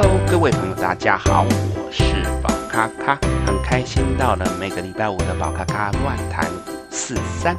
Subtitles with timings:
[0.00, 2.04] Hello，各位朋友，大家好，我是
[2.40, 6.48] 宝咖咖，很开心到了每个礼拜五的宝咖咖乱谈
[6.88, 7.56] 四三。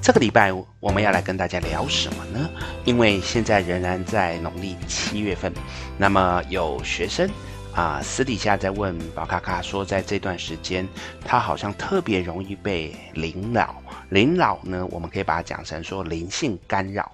[0.00, 2.48] 这个礼拜我们要来跟大家聊什么呢？
[2.84, 5.52] 因为现在仍然在农历七月份，
[5.98, 7.28] 那么有学生
[7.74, 10.86] 啊、私底下在问宝咖咖说，在这段时间
[11.24, 13.74] 他好像特别容易被灵扰。
[14.10, 17.10] 灵扰呢，我们可以把它讲成说灵性干扰。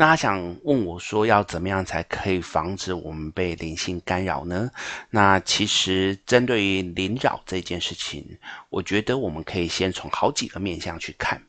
[0.00, 4.70] 那他想问我说，要怎么样才可以防止我们被灵性干扰呢？
[5.10, 8.38] 那其实针对于灵扰这件事情，
[8.70, 11.42] 我觉得我们可以先从好几个面向去看。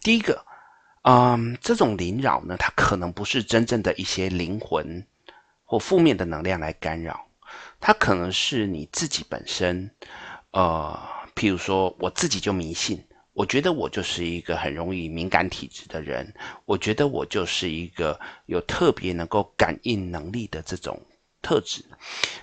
[0.00, 0.46] 第一个，
[1.02, 5.04] 嗯，这种灵扰呢，它可能不是真正的一些灵魂
[5.64, 7.26] 或负面的能量来干扰，
[7.80, 9.90] 它可能是你自己本身，
[10.52, 10.96] 呃，
[11.34, 13.04] 譬如说我自己就迷信。
[13.34, 16.34] 我觉得我就是一个很容易敏感体质的人，
[16.66, 21.00] 我觉得我就是一个有特别能够感应能力的这种
[21.40, 21.82] 特质。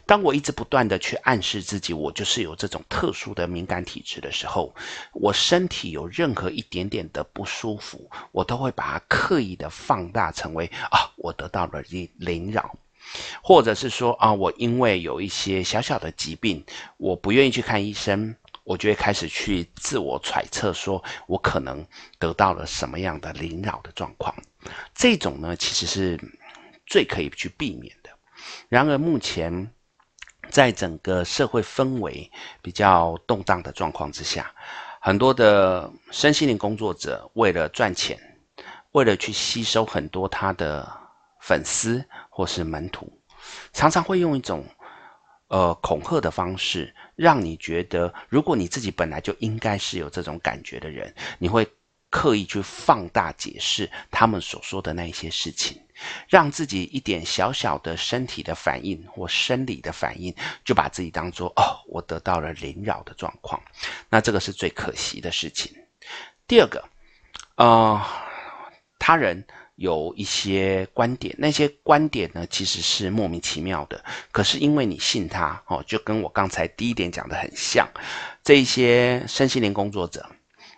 [0.07, 4.73] 当我一直不断的去暗示自己，我就是有这种特殊的敏感体质的时候，
[5.13, 12.75] 我身体有任何一点点的不舒服，我都会把它刻意的放大，成为啊，我得到了灵灵扰，
[13.43, 16.65] 或者是说啊，我因为有一些小小的疾病，
[16.97, 18.35] 我不愿意去看医生。
[18.69, 21.83] 我就会开始去自我揣测，说我可能
[22.19, 24.31] 得到了什么样的灵扰的状况。
[24.93, 26.19] 这种呢，其实是
[26.85, 28.11] 最可以去避免的。
[28.67, 29.71] 然而，目前
[30.51, 34.53] 在整个社会氛围比较动荡的状况之下，
[35.01, 38.19] 很多的身心灵工作者为了赚钱，
[38.91, 40.87] 为了去吸收很多他的
[41.41, 43.11] 粉丝或是门徒，
[43.73, 44.63] 常常会用一种
[45.49, 46.95] 呃恐吓的方式。
[47.15, 51.67] 让你觉得，如果你自己本来就应该是有这种感觉的人，你会
[52.09, 55.77] 刻意去放大解释他们所说的那一些事情，
[56.29, 60.33] 让自己一点小小的身体的反应或生理的反应，
[60.63, 63.61] 就把自己当作哦，我得到了灵扰的状况，
[64.09, 65.69] 那这个是最可惜的事情。
[66.47, 66.81] 第二个，
[67.57, 68.01] 呃，
[68.97, 69.45] 他人。
[69.79, 74.03] 有一些观点，那些观点呢，其实是莫名其妙的。
[74.29, 77.87] 可是因为你信他，哦，就跟我刚才第一点讲的很像。
[78.43, 80.29] 这一些身心灵工作者，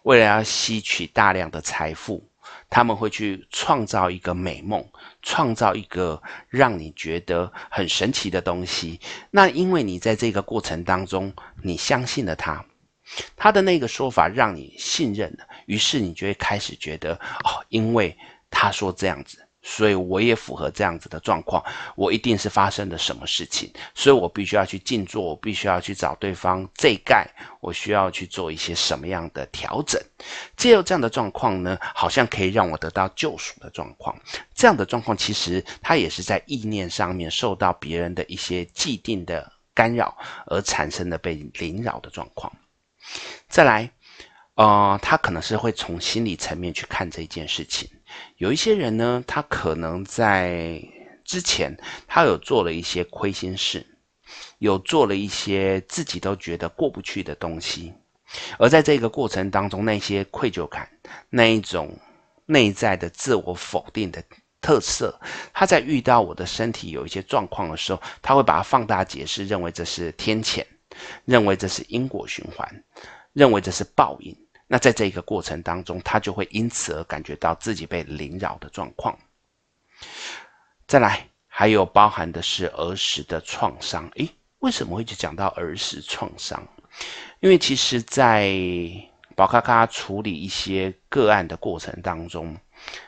[0.04, 2.24] 为了要吸取大量的财富，
[2.70, 4.88] 他们会去创造一个美梦，
[5.24, 9.00] 创造一个让你觉得很神奇的东西。
[9.32, 12.64] 那因为你在这个过程当中，你相信了他，
[13.36, 18.16] 他的那个说法让你信任了，于是你就会开始觉得，哦，因为。
[18.52, 21.64] 他说这样子，所以我也符合这样子的状况。
[21.96, 27.28] 我一定是发生了什么事情，所以我必须要去静坐，我必须要去找对方这盖，
[27.62, 30.00] 我需要去做一些什么样的调整。
[30.58, 34.16] 借由这样的状况呢，好像可以让我得到救赎的状况。
[34.54, 40.16] 这样的状况其实他也是在意念上面受到别人的一些既定的干扰
[40.48, 42.52] 而产生的被凌扰的状况。
[43.48, 43.90] 再来，
[44.56, 47.90] 呃，他可能是会从心理层面去看这件事情。
[48.38, 50.82] 有一些人呢，他可能在
[51.24, 51.76] 之前，
[52.08, 53.86] 他有做了一些亏心事，
[54.60, 57.94] 有做了一些自己都觉得过不去的东西，
[58.58, 60.90] 而在这个过程当中，那些愧疚感，
[61.30, 61.98] 那一种
[62.46, 64.24] 内在的自我否定的
[64.60, 65.18] 特色，
[65.54, 70.66] 他在遇到我的身体有一些状况的时候，他会把它放大解释，认为这是天谴，
[71.26, 72.84] 认为这是因果循环，
[73.34, 74.36] 认为这是报应。
[74.74, 79.14] 那在这一个过程当中，他就会因此而感觉到自己被凌扰的状况。
[80.88, 84.10] 再来，还有包含的是儿时的创伤。
[84.16, 84.30] 诶，
[84.60, 86.66] 为什么会去讲到儿时创伤？
[87.42, 88.50] 因为其实，在
[89.36, 92.56] 宝咖咖处理一些个案的过程当中，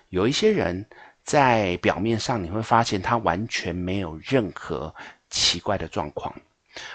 [0.10, 0.86] 有一些人
[1.24, 4.94] 在表面上你会发现他完全没有任何
[5.30, 6.36] 奇怪的状况。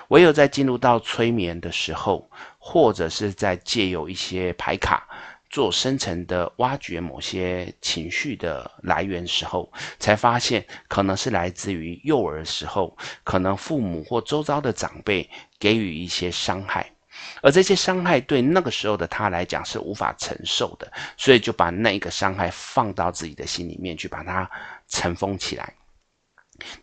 [0.09, 5.09] 唯有在进入到催眠的时候，或者是在借由一些牌卡
[5.51, 15.29] 做深层的挖掘某些情绪的来源时候，才发现可能是来自于幼儿时候，可能父母或周遭的长辈
[15.59, 16.93] 给予一些伤害，
[17.41, 24.51] 而这些伤害对那个时候的他来讲是无法承受的，所以就把那一个伤害放到自己的心里面去，把它
[24.87, 25.73] 尘封起来。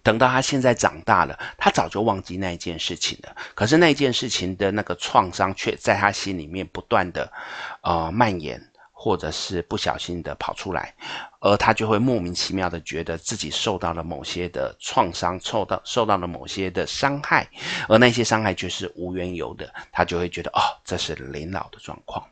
[0.04, 3.36] 等到他现在长大了，他早就忘记那一件事情了。
[3.54, 7.31] 可是那件事情的那个创伤却在他心里面不断的，
[7.81, 8.62] 呃蔓延，
[8.92, 10.95] 或者是不小心的跑出来，
[11.42, 17.48] 而他就会莫名其妙的觉得自己受到了某些的创伤，受到受到了某些的伤害，
[17.89, 22.25] 而那些伤害却是无缘由的，他就会觉得哦，这是灵扰的状况。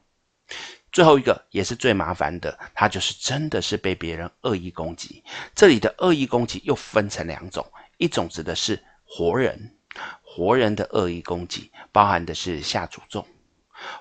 [0.94, 5.24] 最后一个也是最麻烦的，他就是真的是被别人恶意攻击。
[5.56, 7.66] 这里的恶意攻击又分成两种，
[7.98, 9.75] 一种指的是活人，
[10.22, 13.25] 活人的恶意攻击，包含的是下诅咒，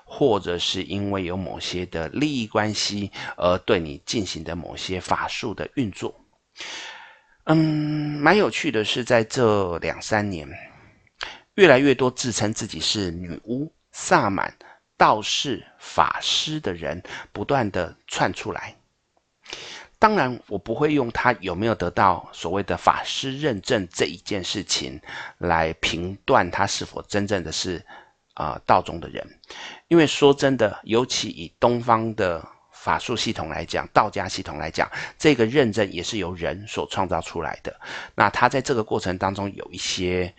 [0.05, 6.13] 或者是因为有某些的利益关系而对你进行的某些法术的运作。
[7.45, 7.57] 嗯，
[8.21, 10.47] 蛮有趣的是，在这两三年，
[11.55, 14.55] 越来越多自称自己是女巫、萨满、
[14.97, 17.01] 道士、法师的人
[17.31, 18.75] 不断的窜出来。
[19.99, 24.99] 当然，我不会用他有没有得到所谓的法师认证这一件事情
[25.37, 27.77] 来评断他是否真正的是
[28.33, 29.25] 啊、呃、道中的人，
[29.87, 37.73] 因为说真的，尤其以东方的法术系统来讲，道家系统来讲，这个认证也是由人所创造出来的。
[38.13, 40.33] 那他在这个过程当中有一些，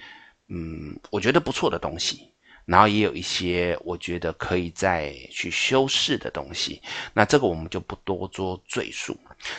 [0.48, 2.33] 嗯，我觉得不错的东西。
[2.66, 6.80] 然后也有一些我觉得可以再去修饰的东西，
[7.12, 9.14] 那这个我们就不多做赘述。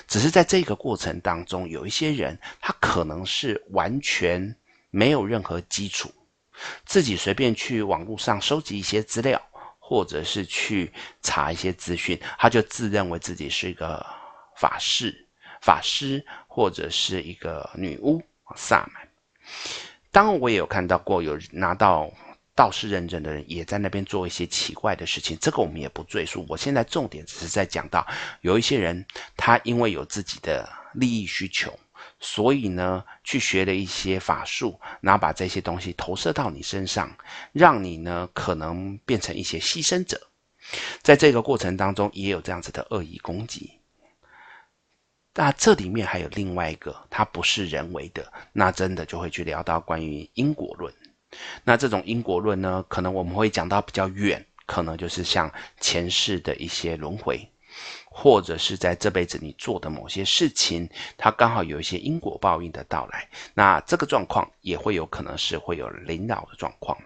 [0.07, 4.55] 只是在这个过程当中，有一些人他可能是完全
[4.89, 6.11] 没有任何基础，
[6.83, 9.39] 自己随便去网络上收集一些资料，
[9.77, 10.91] 或者是去
[11.21, 14.03] 查一些资讯，他就自认为自己是一个
[14.57, 15.27] 法师、
[15.61, 18.19] 法师或者是一个女巫、
[18.55, 19.07] 萨满。
[20.11, 22.11] 当然，我也有看到过有拿到。
[22.55, 26.45] 道士认证的人也在那边做一些奇怪的事情，这个我们也不赘述。
[26.47, 28.07] 我现在重点只是在讲到，
[28.41, 29.05] 有一些人
[29.35, 31.77] 他因为有自己的利益需求，
[32.19, 37.13] 所以呢去学了一些法术，然后把这些东西投射到你身上，
[37.51, 40.29] 让你呢可能变成一些牺牲者。
[41.01, 43.71] 在这个过程当中，也有这样子的恶意攻击。
[45.33, 50.93] 那这里面还有另外一个，它不是人为的，那真的就会去聊到关于因果论。
[51.63, 57.47] 那这种因果论呢，可能我们会讲到比较远，可能就是像前世的一些轮回，
[58.05, 63.27] 或者是在这辈子你做的某些事情，它刚好有一些因果报应的到来。
[63.53, 66.97] 那这个状况也会有可能是会有灵扰的状况。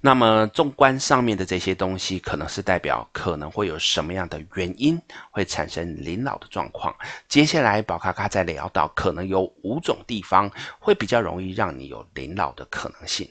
[0.00, 5.00] 那么，纵观上面的这些东西，可能是代表可能会有什么样的原因
[5.30, 6.94] 会产生灵扰的状况。
[7.28, 13.28] 接下来，宝咖咖再聊到，可能有五种地方会比较容易让你有灵扰的可能性。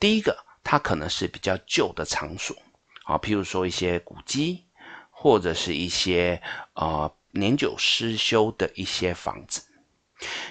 [0.00, 2.56] 第一个，它可能是比较旧的场所，
[3.04, 4.64] 啊，譬如说一些古迹，
[5.10, 6.42] 或者是一些
[6.74, 9.62] 呃年久失修的一些房子，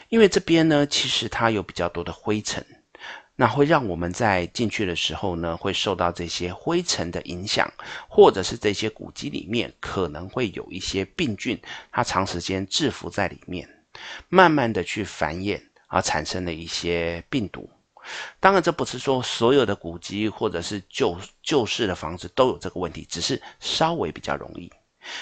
[0.10, 2.66] 因为这边呢，其实它有比较多的灰尘。
[3.36, 7.68] 那会让我们在进去的时候呢，会受到这些灰尘的影响，
[8.08, 11.60] 或者是这些古迹里面可能会有一些病菌，
[11.92, 13.68] 它长时间滞伏在里面，
[14.30, 17.70] 慢慢的去繁衍，而产生了一些病毒。
[18.40, 24.72] 当然，这不是说所有的古迹或者是旧旧式的房子都有这个问题，只是稍微比较容易。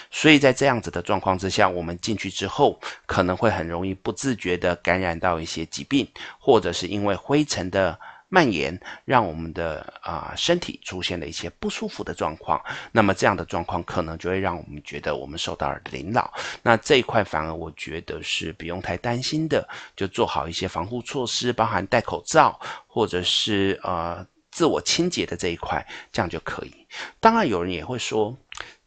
[0.09, 6.07] 所以在这样子的状况之下，我们进去之后，可能会很容易不自觉地感染到一些疾病，
[6.39, 7.99] 或者是因为灰尘的
[8.29, 12.63] 蔓延，让我们的啊、身体出现了一些不舒服的状况。
[12.91, 16.33] 那么这样的状况可能就会让我们觉得我们受到了灵扰。
[16.63, 19.67] 那这一块反而我觉得是不用太担心的，
[19.97, 22.57] 就做好一些防护措施，包含戴口罩，
[22.87, 26.73] 或者是呃自我清洁的这一块，这样就可以。
[27.19, 28.37] 当然有人也会说。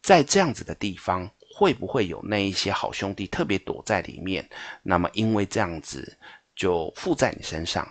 [0.05, 4.47] 在这样子的地方，会不会有那一些好兄弟特别躲在里面？
[4.83, 6.19] 那么因为这样子
[6.55, 7.91] 就附在你身上？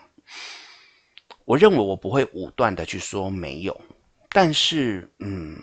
[1.44, 3.82] 我认为我不会武断的去说没有，
[4.30, 5.58] 但是嗯，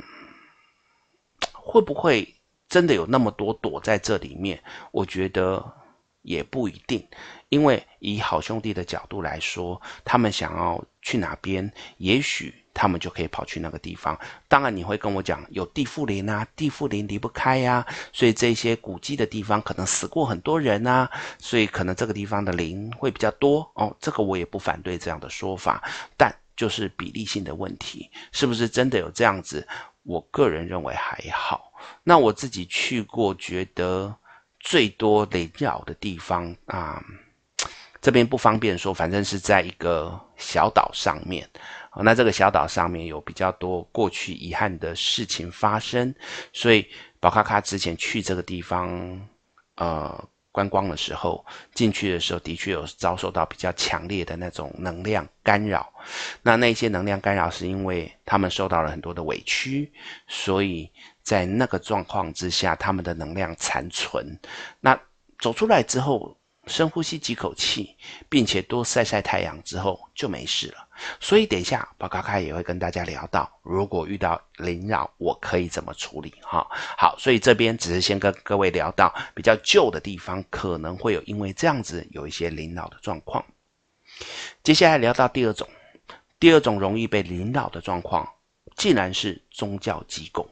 [1.53, 2.35] 会不会
[2.69, 4.61] 真的有那么多躲在这里面？
[4.91, 5.65] 我觉得
[6.23, 7.07] 也不一定，
[7.49, 12.53] 因为以好兄弟的角度来说，他们想要去哪边，也许。
[12.81, 14.19] 他们就可以跑去那个地方。
[14.49, 23.95] 当然，你会跟我讲有地缚灵啊，地缚灵离不开呀、啊，所以这些古迹的地方可能死过很多人啊，所以可能这个地方的灵会比较多哦。
[24.01, 29.69] 这个我也不反对这样的说法，但就是比例性的问题，是不是真的有这样子？
[30.05, 31.71] 我个人认为还好。
[32.03, 34.17] 那我自己去过，觉得
[34.59, 37.05] 最多灵扰的地方啊，
[38.01, 41.47] 这边不方便说，反正是在一个小岛上面。
[41.93, 46.15] 好，那这个小岛上面有比较多过去遗憾的事情发生，
[46.53, 46.87] 所以
[47.19, 48.89] 宝卡卡之前去这个地方，
[49.75, 51.45] 呃，观光的时候，
[51.75, 55.93] 进去的时候的确有遭受到比较强烈的那种能量干扰。
[56.43, 59.93] 那那些能量干扰是因为他们受到了很多的委屈，
[60.29, 60.89] 所以
[61.23, 64.39] 在那个状况之下，他们的能量残存。
[64.79, 64.97] 那
[65.41, 67.97] 走出来之后，深呼吸几口气，
[68.29, 70.87] 并且多晒晒太阳之后就没事了。
[71.19, 76.67] 所以等一下，宝咖咖也会跟大家聊到，如果遇到灵扰，我可以怎么处理哈。
[76.99, 83.45] 好，所以这边只是先跟各位聊到比较旧的地方，可能会有因为这样子有一些灵扰的状况。
[84.63, 85.67] 接下来聊到第二种，
[86.39, 88.29] 第二种容易被灵扰的状况，
[88.77, 90.47] 竟然是宗教机构。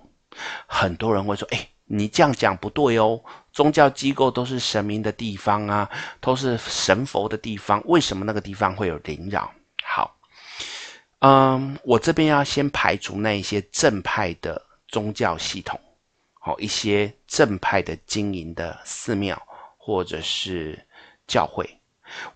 [0.66, 3.22] 很多人会说：“哎，你这样讲不对哦，
[3.58, 9.50] 宗教机构都是神明的地方啊，都是神佛的地方，为什么那个地方会有灵扰？”
[9.82, 10.16] 好，
[11.18, 15.80] 嗯，我这边要先排除那一些正派的宗教系统，
[16.34, 19.36] 好，一些正派的经营的寺庙
[19.76, 20.78] 或者是
[21.26, 21.68] 教会。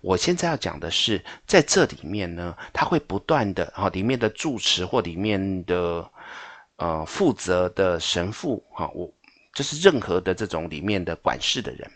[0.01, 6.05] 我现在要讲的是，在这里面呢，他会不断的，哈，里面的住持或里面的
[6.75, 9.09] 呃负责的神父，哈，我
[9.53, 11.91] 就是任何的这种里面的管事的人，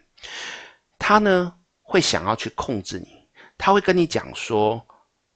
[0.98, 3.08] 他呢会想要去控制你，
[3.58, 4.86] 他会跟你讲说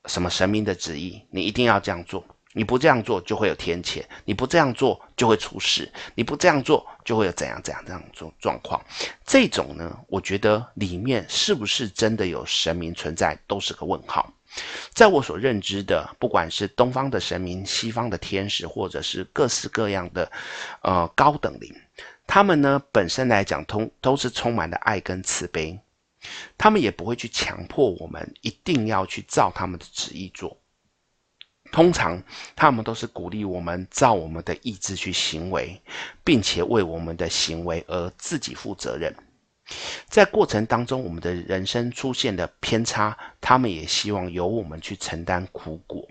[0.06, 2.24] 什么神明的旨意，你一定要这样做。
[2.54, 8.84] 你不这样做就会有天谴，你不这样做就会出事，你不这样做就会有怎样怎样这样状状况。
[9.26, 14.30] 这种呢，我觉得里面是不是真的有神明存在，都是个问号。
[14.94, 20.30] 在我所认知的，不管是东方的神明、西方的天使，或者是各式各样的
[20.82, 21.74] 呃高等灵，
[22.34, 25.78] 他们呢本身来讲，通都是充满了爱跟慈悲，
[26.58, 30.58] 他们也不会去强迫我们一定要去照他们的旨意做。
[31.74, 32.24] 通常，
[32.56, 35.82] 他们都是鼓励我们照我们的意志去行为，
[36.24, 39.14] 并且为我们的行为而自己负责任。
[40.08, 46.08] 在过程当中，我们的人生出现的偏差，他们也希望由我们去承担苦果。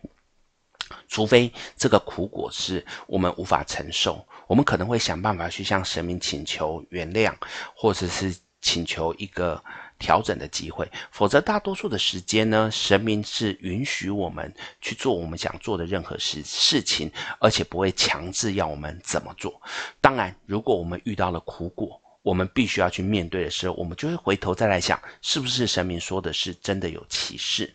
[1.10, 7.34] 除非这个苦果是我们无法承受，我们可能会想办法去向神明请求原谅，
[7.74, 9.62] 或者是请求一个。
[10.00, 14.50] 调整的机会，否则大多数的时间呢，神明是允许我们
[14.80, 19.60] 去做我们想做的任何事事情，而且不会强制要我们怎么做。
[20.00, 27.70] 当然，如果我们遇到了苦果，我们必须要去面对的时候，我们就会回头再来想，是不是神明说的是真的有其事。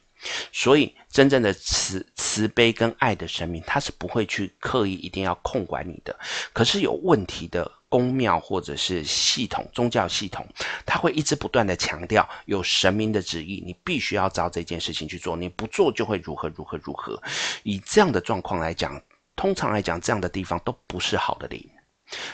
[0.52, 6.18] 所以，真正的慈慈悲跟爱的神明，他是不会去刻意一定要控管你的。
[6.54, 7.72] 可是有问题的。
[7.88, 10.46] 宫庙或者是系统宗教系统，
[10.86, 17.22] 他会一直不断的强调有神明的旨意，你必须要照这件事情去做，你不做就会如何如何如何。
[17.64, 19.02] 以这样的状况来讲，
[19.38, 21.66] 通常来讲，这样的地方都不是好的灵。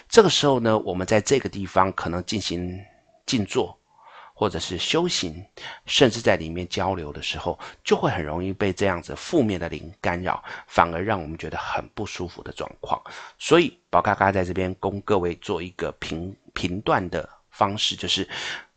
[0.09, 2.79] 这个时候呢，我们在这个地方可能进行
[3.27, 3.77] 静坐。
[4.41, 5.45] 或者是修行，
[5.85, 12.99] 甚至在里面交流的时候，就会很容易被这样子负面的灵干扰，反而让我们觉得很不舒服的状况。
[13.37, 18.27] 所以，宝咖咖在这边供各位做一个评评断的方式，就是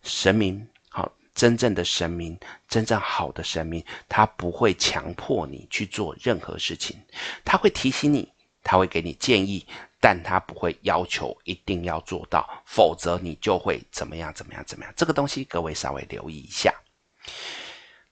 [0.03, 6.95] 神明好，真正的神明，真正好的神明，他不会强迫你去做任何事情，
[7.43, 8.31] 他会提醒你，
[8.63, 9.67] 他会给你建议。
[10.05, 14.93] 但他不会要求一定要做到，否则你就会怎么样怎么样怎么样。
[14.95, 16.75] 这个东西各位稍微留意一下。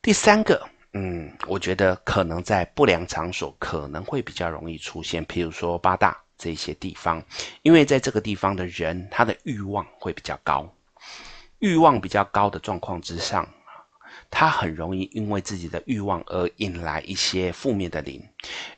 [0.01, 7.23] 第三个，嗯，我觉得可能在不良场所可能会比较容易出现，譬如说八大这些地方，
[7.61, 10.67] 因为在这个地方的人他的欲望会比较高，
[11.59, 13.47] 欲望比较高的状况之上。
[14.35, 18.27] 他很容易因为自己的欲望而引来一些负面的灵，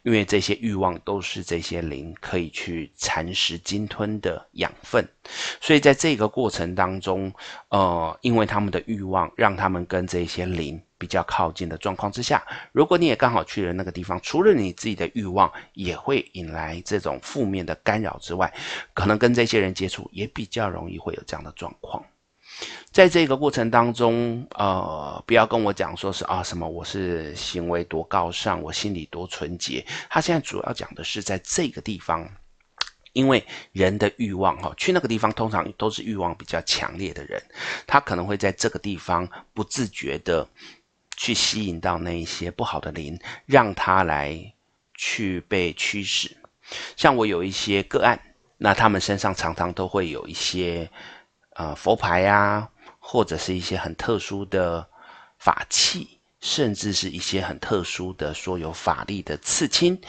[0.03, 5.09] 因为这些欲望都是这些灵可以去蚕食、鲸吞的养分，
[5.61, 7.33] 所以在这个过程当中，
[7.69, 18.53] 呃，因为他们的欲望让他们跟这些灵比较靠近的状况之下，如果你也刚好去了那个地方，除了你自己的欲望也会引来这种负面的干扰之外，
[18.93, 22.05] 可能跟这些人接触也比较容易会有这样的状况。
[22.91, 29.85] 在这个过程当中，呃，不要跟我讲说是啊什么，我是行为多高尚，我心里多纯洁。
[30.09, 32.31] 他现在主要讲的是在这个地方，
[33.13, 37.43] 因为人的欲望哈，去那个地方通常都是欲望比较强烈的人，
[37.85, 40.49] 他可能会在这个地方不自觉的
[41.17, 44.55] 去吸引到那一些不好的灵，让他来
[44.95, 46.37] 去被驱使。
[46.97, 48.21] 像我有一些个案，
[48.57, 50.89] 那他们身上常常都会有一些。
[51.55, 54.87] 呃，佛牌呀、啊，或者是一些很特殊的
[55.39, 60.01] 法器，甚至是一些很特殊的说有法力的刺青，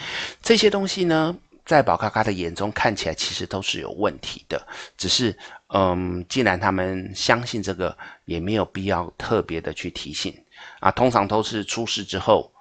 [0.41, 4.67] 这些东西呢，在宝咖咖的眼中看起来其实都是有问题的。
[4.97, 5.37] 只是，
[5.67, 10.35] 嗯，既然他们相信这个，也没有必要特别的去提醒
[10.79, 10.89] 啊。
[10.91, 12.51] 通常都是出事之后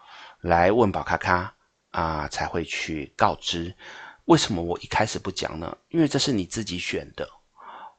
[0.41, 1.55] 来问宝咖咖
[1.91, 3.75] 啊，才会去告知。
[4.27, 5.77] 为什么我一开始不讲呢？
[5.89, 7.27] 因为这是你自己选的。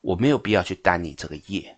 [0.06, 1.76] 我没有必要去担你这个业。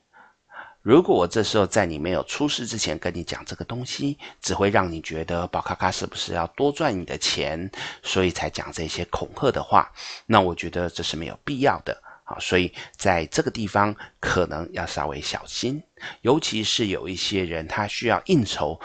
[0.81, 7.71] 如果我这时候在你没有出事之前跟你讲这个东西，只会让你觉得宝咖咖是不是要多赚你的钱，
[8.03, 9.89] 所以才讲这些恐吓的话。
[10.25, 12.01] 那我觉得这是没有必要的。
[12.25, 15.81] 好，所以在这个地方可能要稍微小心，
[16.21, 18.77] 尤其是有一些人他需要应酬，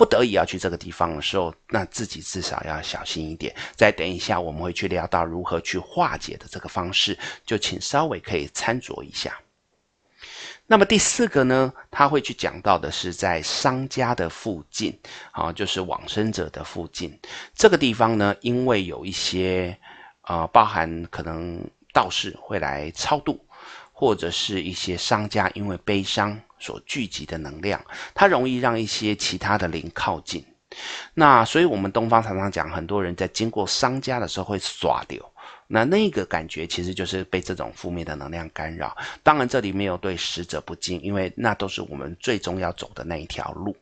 [0.00, 3.54] 不得已要去这个地方的时候，那自己至少要小心一点。
[3.76, 9.38] 再等一下，我们会去聊到如何去化解的这个方式，就请稍微可以参酌一下。
[10.66, 14.98] 那么第四个呢，他会去讲到的是在商家的附近，
[15.32, 17.20] 啊，就是往生者的附近
[17.54, 19.76] 这个地方呢，因为有一些，
[20.22, 23.38] 呃，包含可能道士会来超度，
[24.00, 27.78] 或者是一些商家因为悲伤所聚集的能量，
[28.14, 30.42] 它容易让一些其他的灵靠近。
[31.12, 35.22] 那所以我们东方常常讲，很多人在经过商家的时候会耍流。
[35.72, 38.96] 那那个感觉其实就是被这种负面的能量干扰。
[39.22, 43.76] 当然，这里没有对死者不敬，因为那都是我们最终要走的那一条路。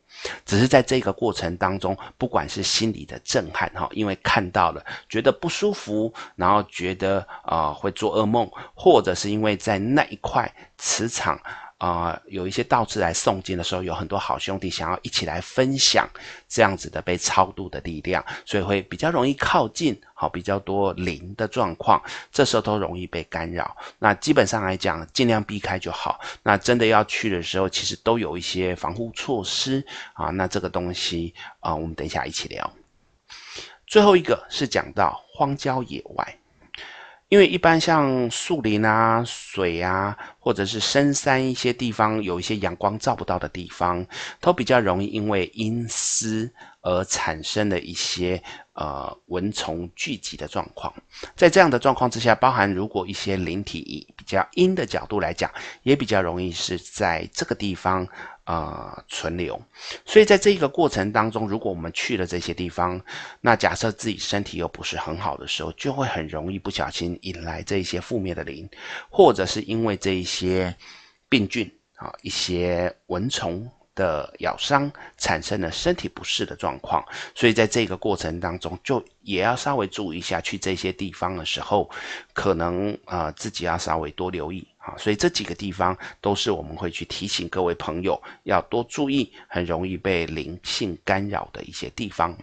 [0.45, 11.40] 只是在这个过程当中，不管是心理的震撼哈，因为看到了觉得不舒服，然后觉得啊、呃、会做噩梦，或者是因为在那一块磁场。
[11.78, 16.08] 啊、有一些道士来诵经的时候，有很多好兄弟想要一起来分享
[16.49, 23.76] 这样子的被超度的力量，所以会比较容易靠近，好，比较多灵的状况，这时候都容易被干扰。
[24.00, 26.20] 那基本上来讲，尽量避开就好。
[26.42, 30.30] 那真的要去的时候，其实都有一些防护措施啊。
[30.30, 32.68] 那这个东西啊，我们等一下一起聊。
[33.87, 36.38] 最后一个是讲到荒郊野外。
[37.28, 44.06] 因为一般像树林啊、水啊，或者是深山一些地方，有一些阳光照不到的地方，
[44.40, 48.42] 都比较容易因为阴湿而产生的一些
[48.73, 50.90] 呃蚊虫聚集的状况。
[51.37, 55.50] 在这样的状况之下，包含如果一些灵体以比较阴的角度来讲，
[55.82, 58.08] 也比较容易是在这个地方。
[58.48, 59.60] 呃，存留，
[60.06, 62.98] 所以在这个过程当中，如果我们去了这些地方，
[63.42, 68.66] 那假设自己身体又不是很好的时候，就会很容易不小心引来这一些负面的灵，
[69.11, 70.74] 或者是因为这一些
[71.28, 77.04] 病菌啊，一些蚊虫的咬伤，产生了身体不适的状况。
[77.34, 81.90] 所以在这个过程当中，就也要稍微注意一下，去这些地方的时候，
[82.32, 84.66] 可能啊、自己要稍微多留意。
[84.96, 92.37] 所以这几个地方都是我们会去提醒各位朋友要多注意，很容易被灵性干扰的一些地方。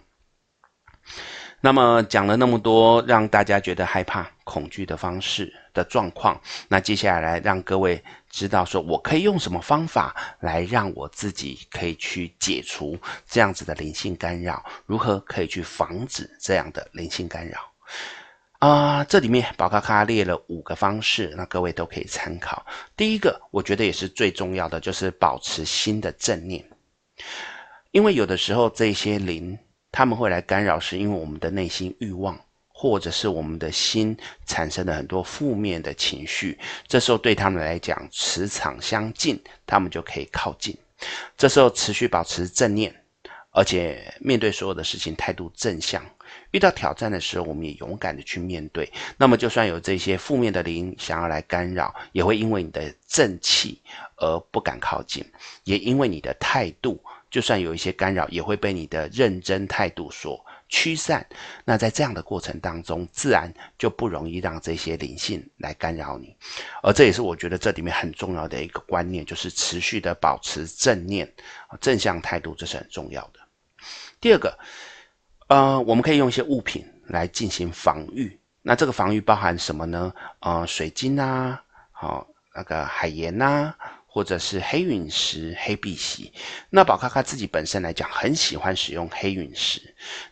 [1.60, 17.58] 那么讲了那么多让大家觉得害怕、恐惧的方式的状况，那接下来让各位知道说，我可以用什么方法来让我自己可以去解除这样子的灵性干扰，如何可以去防止这样的灵性干扰。
[18.58, 22.64] 啊、这里面宝咖咖列了五个方式，那各位都可以参考。
[22.96, 26.64] 第一个，我觉得也是最重要的，就是保持心的正念。
[27.90, 29.58] 因为有的时候这些灵
[29.92, 32.38] 他们会来干扰，是因为我们的内心欲望，
[32.68, 34.16] 或者是我们的心
[34.46, 36.58] 产生了很多负面的情绪。
[36.86, 40.76] 这时候对他们来讲，磁场相近，他们就可以靠近。
[41.36, 42.94] 这时候持续保持正念，
[43.50, 46.02] 而且面对所有的事情态度正向。
[46.52, 48.90] 遇到挑战的时候，我们也勇敢的去面对。
[49.16, 53.80] 那么，就算有这些负面的灵想要来干扰，也会因为你的正气
[54.16, 55.24] 而不敢靠近；
[55.64, 61.26] 也因为你的态度，就算有一些干扰，也会被你的认真态度所驱散。
[61.64, 66.34] 那在这样的过程当中，自然就不容易让这些灵性来干扰你。
[66.82, 71.30] 而这也是我觉得这里面很重要的一个观念，就是持续的保持正念、
[71.80, 73.40] 正向态度，这是很重要的。
[74.20, 74.56] 第二个。
[75.48, 78.38] 呃，我们可以用一些物品来进行防御。
[78.62, 80.12] 那这个防御包含什么呢？
[80.40, 83.78] 呃，水晶啊，好、那个海盐呐、啊，
[84.08, 86.32] 或者是黑陨石、黑碧玺。
[86.68, 89.80] 那宝咖咖自己本身来讲，很喜欢使用黑陨石。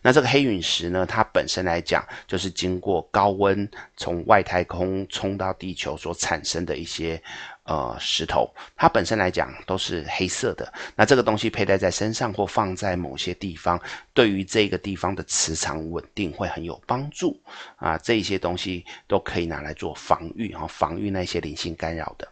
[0.03, 7.23] 那这个黑陨石呢，它本身来讲，就是经过高温从外太空冲到地球所产生的一些。
[7.65, 13.81] 呃，石头它本身来讲都是黑色的，那这个东西佩戴在身上或放在某些地方，
[14.13, 17.41] 对于这个地方的磁场稳定会很有帮助
[17.77, 17.97] 啊。
[17.99, 22.29] 这一些东西都可以拿来做防御啊，防御那些灵性干扰的。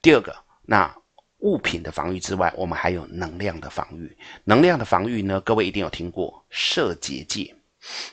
[0.00, 0.94] 第二个，那
[1.38, 4.16] 物品的防御之外，我们还有能量的防御。
[4.44, 7.52] 能量的防御呢，各位一定有听过射结界。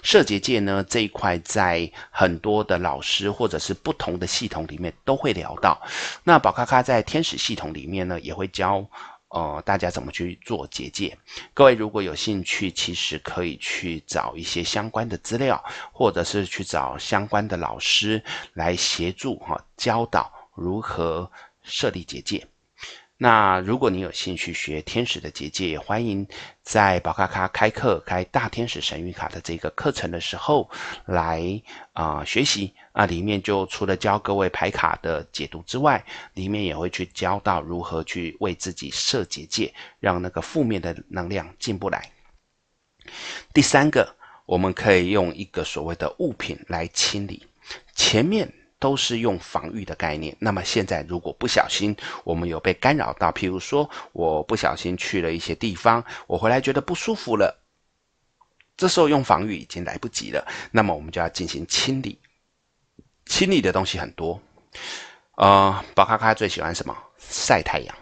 [0.01, 5.79] 设结界呢，这一块在很多的老师或者是不同的系统里面都会聊到。
[6.23, 8.83] 那宝咖咖在天使系统里面呢，也会教
[9.29, 11.15] 呃大家怎么去做结界。
[11.53, 22.45] 各位如果有兴趣，其实可以去找一些相关的资料，或者是去找相关的老师来协助哈、教导如何设立结界。
[23.21, 26.25] 那如果你有兴趣学天使的结界，也欢迎
[26.63, 30.69] 在宝咖咖开课开大天使神谕卡的这个课程的时候
[31.05, 36.01] 来啊、学习啊，里面就除了教各位牌卡的解读之外，
[36.33, 42.09] 里面也会去教到如何去为自己设结界，让那个负面的能量进不来。
[43.53, 47.45] 第三个，我们可以用一个所谓的物品来清理
[47.95, 48.49] 前面。
[48.79, 50.35] 都是用防御的概念。
[50.39, 57.61] 那么现在，如果不小心我们有被干扰到，譬如说我不小心去了一些地方，我回来觉得不舒服了，
[58.77, 60.47] 这时候用防御已经来不及了。
[60.71, 62.17] 那么我们就要进行清理。
[63.25, 64.41] 清理的东西很多，
[65.35, 66.97] 呃，宝咖咖最喜欢什么？
[67.19, 67.95] 晒太阳。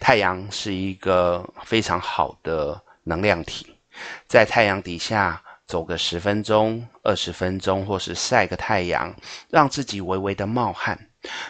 [0.00, 3.66] 太阳是一个非常好的能量体，
[4.26, 5.42] 在太阳底下。
[5.66, 9.14] 走个十分钟、二十分钟，或是晒个太阳，
[9.50, 10.98] 让自己微微的冒汗。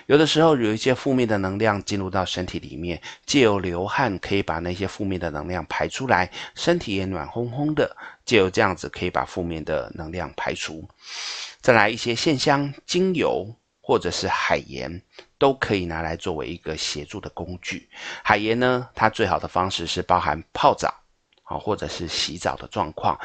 [0.07, 7.95] 有的时候有一些负面的能量进入到身体里面，借由流汗可以把那些负面的能量排出来，身体也暖烘烘的。
[8.25, 10.89] 借由这样子可以把负面的能量排除。
[11.61, 15.03] 再来一些线香、精油或者是海盐，
[15.37, 17.87] 都可以拿来作为一个协助的工具。
[18.23, 20.89] 海盐呢，它最好的方式是包含泡澡，
[21.45, 23.19] 啊，或者是洗澡的状况。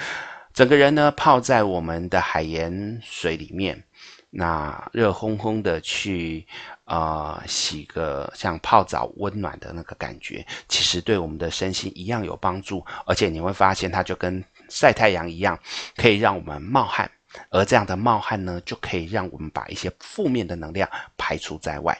[0.53, 3.81] 整个人呢，泡在我们的海盐水里面，
[4.29, 6.45] 那热烘烘的去
[6.83, 12.85] 啊、洗个像泡澡温暖的那个感觉，其实对我们的身心一样有帮助。
[13.05, 15.57] 而且你会发现，它就跟晒太阳一样，
[15.95, 17.09] 可以让我们冒汗，
[17.49, 21.97] 而这样的冒汗呢，就可以让我们把一些负面的能量排除在外。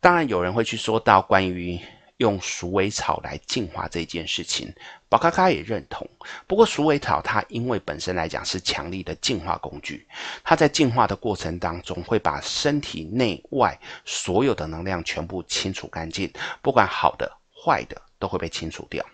[0.00, 1.80] 当然，有人会去说到关于。
[2.22, 4.72] 用鼠尾草来净化这件事情，
[5.08, 6.08] 宝咖咖也认同。
[6.46, 10.06] 不过鼠尾草它因为本身来讲是强力的净化工具，
[10.44, 16.32] 它在净化的过程当中会把身体内外所有的能量全部清除干净，
[16.62, 19.04] 不管好的坏的都会被清除掉。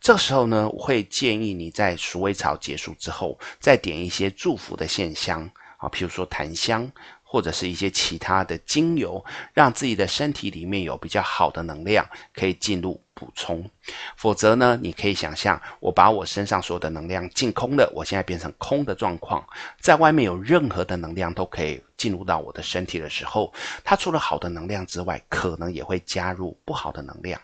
[0.00, 6.90] 这时候呢，我会建议你在鼠尾草结束之后，再点一些祝福的线香啊，譬如说檀香。
[7.34, 13.68] 或者是一些其他的精油，让自己的身体里面有比较好的能量可以进入补充。
[14.16, 19.44] 否则呢，你可以想象，我把我身上所有的能量净空了，我现在变成空的状况，
[19.80, 27.40] 在外面有任何的能量都可以进入到我的身体的时候，它除了好的能量之外，可能也会加入不好的能量。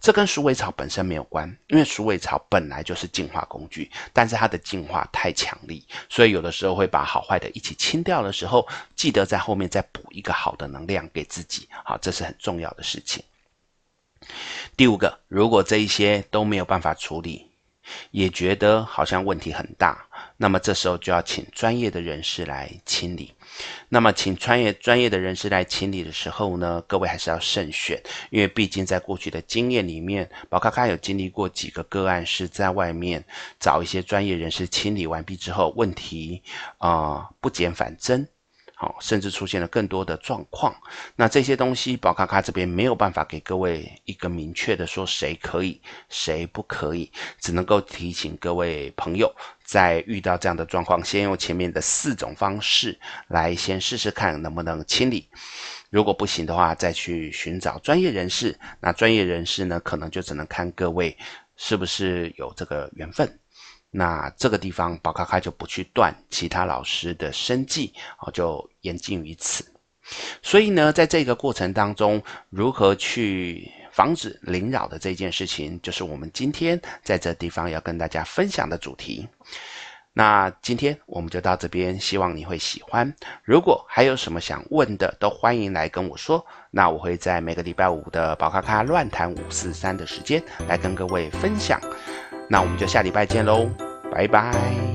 [0.00, 13.22] 这跟鼠尾草本身没有关，因为鼠尾草本来就是净化工具，但是它的净化太强力，所以有的时候会把好坏的一起清掉的时候，记得在后面再补一个好的能量给自己，好，这是很重要的事情。
[14.76, 17.50] 第五个，如果这一些都没有办法处理，
[18.12, 23.34] 也觉得好像问题很大，那么这时候就要请专业的人士来清理。
[23.88, 33.24] 那么，请专业专业的人士来清理的时候呢，各位还是要慎选，因为毕竟在过去的经验里面，宝咖咖有经历过几个个案是在外面
[33.58, 36.42] 找一些专业人士清理完毕之后，问题
[36.78, 38.26] 啊、不减反增。
[38.80, 40.72] 好，甚至出现了更多的状况。
[41.16, 47.10] 那这些东西，宝咖咖这边没有办法给各位一个明确的说谁可以，谁不可以，
[47.40, 55.28] 只能够提醒各位朋友，在遇到这样的状况，先用前面的四种方式来先试试看能不能清理。
[55.90, 58.56] 如果不行的话，再去寻找专业人士。
[58.78, 61.18] 那专业人士呢，可能就只能看各位
[61.56, 63.40] 是不是有这个缘分。
[63.90, 69.64] 那这个地方，宝咖咖就不去断其他老师的生计，啊，就言尽于此。
[70.42, 79.28] 所以呢，在这个过程当中，如何去防止灵扰的这件事情，就是我们今天在这地方要跟大家分享的主题。
[80.14, 83.14] 那今天我们就到这边，希望你会喜欢。
[83.44, 86.44] 如果还有什么想问的，都欢迎来跟我说。
[86.70, 91.80] 那我会在每个礼拜五的宝咖咖乱谈五四三的时间来跟各位分享。
[92.48, 93.68] 那我们就下礼拜见喽，
[94.10, 94.87] 拜拜。